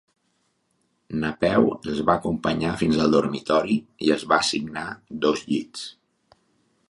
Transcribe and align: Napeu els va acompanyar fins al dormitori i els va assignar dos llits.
Napeu 1.23 1.67
els 1.73 1.99
va 2.07 2.15
acompanyar 2.21 2.71
fins 2.79 2.97
al 3.03 3.13
dormitori 3.17 3.77
i 4.07 4.11
els 4.15 4.25
va 4.33 4.39
assignar 4.45 4.87
dos 5.27 5.45
llits. 5.51 5.85